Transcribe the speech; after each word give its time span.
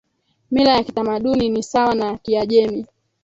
mila 0.51 0.71
ya 0.73 0.83
kitamaduni 0.83 1.49
ni 1.49 1.63
sawa 1.63 1.95
na 1.95 2.17
Kiajemi 2.17 2.85